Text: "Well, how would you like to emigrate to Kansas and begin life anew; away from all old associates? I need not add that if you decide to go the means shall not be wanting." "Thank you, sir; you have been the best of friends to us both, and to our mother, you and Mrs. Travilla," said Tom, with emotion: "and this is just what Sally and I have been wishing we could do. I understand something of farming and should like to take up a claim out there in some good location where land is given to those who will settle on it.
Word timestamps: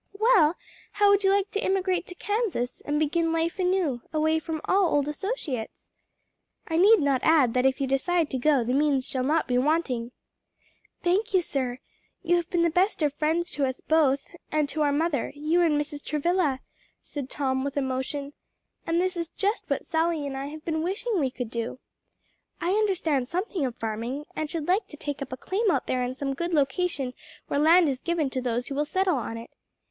"Well, 0.19 0.55
how 0.93 1.09
would 1.11 1.23
you 1.23 1.29
like 1.29 1.51
to 1.51 1.59
emigrate 1.59 2.07
to 2.07 2.15
Kansas 2.15 2.81
and 2.85 2.97
begin 2.97 3.31
life 3.31 3.59
anew; 3.59 4.01
away 4.11 4.39
from 4.39 4.59
all 4.65 4.95
old 4.95 5.07
associates? 5.07 5.91
I 6.67 6.77
need 6.77 6.99
not 7.01 7.21
add 7.23 7.53
that 7.53 7.67
if 7.67 7.79
you 7.79 7.85
decide 7.85 8.31
to 8.31 8.39
go 8.39 8.63
the 8.63 8.73
means 8.73 9.07
shall 9.07 9.21
not 9.21 9.47
be 9.47 9.59
wanting." 9.59 10.11
"Thank 11.03 11.35
you, 11.35 11.41
sir; 11.43 11.77
you 12.23 12.35
have 12.37 12.49
been 12.49 12.63
the 12.63 12.71
best 12.71 13.03
of 13.03 13.13
friends 13.13 13.51
to 13.51 13.67
us 13.67 13.79
both, 13.79 14.25
and 14.51 14.67
to 14.69 14.81
our 14.81 14.91
mother, 14.91 15.31
you 15.35 15.61
and 15.61 15.79
Mrs. 15.79 16.03
Travilla," 16.03 16.61
said 17.03 17.29
Tom, 17.29 17.63
with 17.63 17.77
emotion: 17.77 18.33
"and 18.87 18.99
this 18.99 19.15
is 19.15 19.27
just 19.37 19.65
what 19.69 19.85
Sally 19.85 20.25
and 20.25 20.35
I 20.35 20.47
have 20.47 20.65
been 20.65 20.81
wishing 20.81 21.19
we 21.19 21.29
could 21.29 21.51
do. 21.51 21.77
I 22.59 22.71
understand 22.71 23.27
something 23.27 23.63
of 23.67 23.75
farming 23.75 24.25
and 24.35 24.49
should 24.49 24.67
like 24.67 24.87
to 24.87 24.97
take 24.97 25.21
up 25.21 25.31
a 25.31 25.37
claim 25.37 25.69
out 25.69 25.85
there 25.85 26.01
in 26.01 26.15
some 26.15 26.33
good 26.33 26.55
location 26.55 27.13
where 27.49 27.59
land 27.59 27.87
is 27.87 28.01
given 28.01 28.31
to 28.31 28.41
those 28.41 28.65
who 28.65 28.73
will 28.73 28.83
settle 28.85 29.17
on 29.17 29.37
it. 29.37 29.51